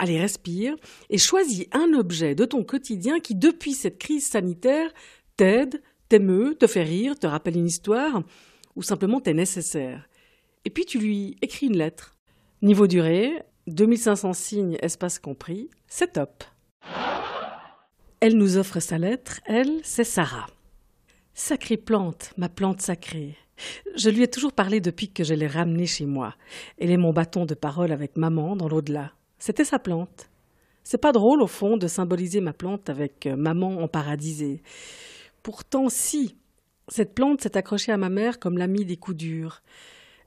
[0.00, 0.74] allez, respire,
[1.10, 4.90] et choisis un objet de ton quotidien qui, depuis cette crise sanitaire,
[5.36, 8.22] t'aide, t'émeut, te fait rire, te rappelle une histoire,
[8.76, 10.08] ou simplement t'est nécessaire.
[10.64, 12.16] Et puis tu lui écris une lettre.
[12.62, 16.44] Niveau durée, 2500 signes, espace compris, c'est top.
[18.20, 20.46] Elle nous offre sa lettre, elle, c'est Sarah.
[21.34, 23.36] Sacrée plante, ma plante sacrée.
[23.96, 26.34] Je lui ai toujours parlé depuis que je l'ai ramenée chez moi.
[26.78, 29.12] Elle est mon bâton de parole avec maman dans l'au-delà.
[29.40, 30.30] C'était sa plante.
[30.84, 34.62] C'est pas drôle, au fond, de symboliser ma plante avec euh, maman en paradisé.
[35.42, 36.36] Pourtant, si.
[36.88, 39.62] Cette plante s'est accrochée à ma mère comme l'amie des coups durs.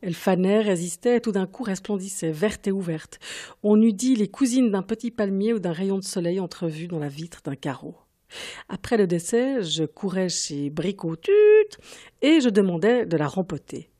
[0.02, 3.20] Elle fanait, résistait, et tout d'un coup resplendissait, verte et ouverte.
[3.62, 7.00] On eût dit les cousines d'un petit palmier ou d'un rayon de soleil entrevu dans
[7.00, 7.96] la vitre d'un carreau.
[8.68, 11.18] Après le décès, je courais chez Bricot
[12.24, 13.92] et je demandais de la rempoter.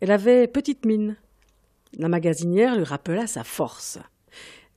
[0.00, 1.16] Elle avait petite mine.
[1.96, 3.98] La magasinière lui rappela sa force.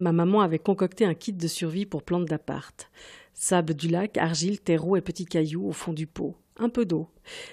[0.01, 2.89] Ma maman avait concocté un kit de survie pour plantes d'appart.
[3.35, 6.35] Sable du lac, argile, terreau et petits cailloux au fond du pot.
[6.57, 7.07] Un peu d'eau.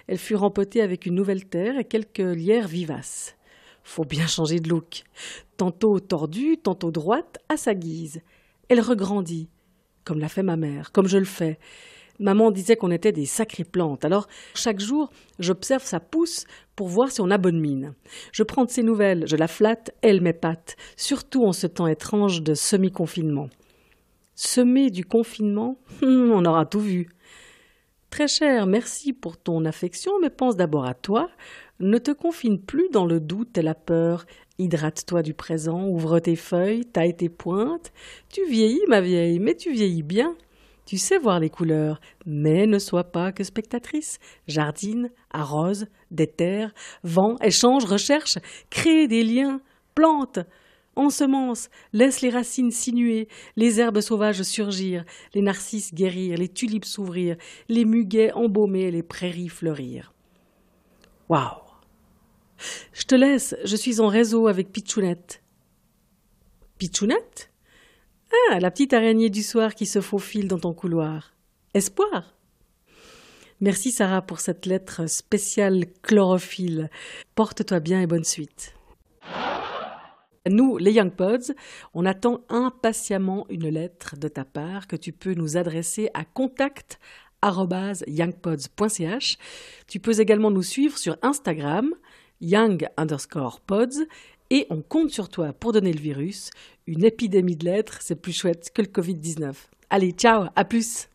[0.07, 3.37] Elle fut rempotée avec une nouvelle terre et quelques lierres vivaces.
[3.83, 5.05] Faut bien changer de look.
[5.59, 8.23] Tantôt tordue, tantôt droite, à sa guise.
[8.71, 9.51] Elle regrandit,
[10.05, 11.59] comme l'a fait ma mère, comme je le fais.
[12.19, 14.05] Maman disait qu'on était des sacrées plantes.
[14.05, 17.95] Alors, chaque jour, j'observe sa pousse pour voir si on a bonne mine.
[18.33, 22.43] Je prends de ses nouvelles, je la flatte, elle m'épate, surtout en ce temps étrange
[22.43, 23.49] de semi-confinement.
[24.35, 27.09] Semer du confinement, on aura tout vu.
[28.11, 31.29] Très cher, merci pour ton affection, mais pense d'abord à toi.
[31.79, 34.25] Ne te confine plus dans le doute et la peur.
[34.59, 37.93] Hydrate-toi du présent, ouvre tes feuilles, taille tes pointes.
[38.29, 40.35] Tu vieillis, ma vieille, mais tu vieillis bien.
[40.89, 44.19] Tu sais voir les couleurs, mais ne sois pas que spectatrice.
[44.47, 46.73] Jardine, arrose, déterre,
[47.05, 48.39] vent, échange, recherche,
[48.71, 49.61] crée des liens,
[49.95, 50.39] plante,
[50.97, 55.05] ensemence, laisse les racines sinuer, les herbes sauvages surgir,
[55.35, 57.37] les narcisses guérir, les tulipes s'ouvrir,
[57.69, 60.15] les muguets embaumer, les prairies fleurir.
[61.29, 61.65] Waouh!
[62.95, 65.43] Je te laisse, je suis en réseau avec Pichounette.
[66.79, 67.51] Pichounette?
[68.33, 71.35] Ah, la petite araignée du soir qui se faufile dans ton couloir.
[71.75, 72.35] Espoir.
[73.61, 76.91] Merci Sarah pour cette lettre spéciale chlorophylle.
[77.35, 78.75] Porte-toi bien et bonne suite.
[80.49, 81.53] Nous, les Young Pods,
[81.93, 86.99] on attend impatiemment une lettre de ta part que tu peux nous adresser à contact
[87.45, 89.39] youngpods.ch.
[89.87, 91.93] Tu peux également nous suivre sur Instagram,
[92.41, 94.07] young underscore pods,
[94.51, 96.51] et on compte sur toi pour donner le virus.
[96.87, 99.55] Une épidémie de lettres, c'est plus chouette que le Covid-19.
[99.91, 101.09] Allez, ciao, à plus.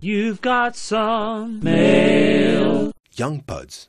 [0.00, 2.92] You've got some mail.
[3.16, 3.88] Young Pods.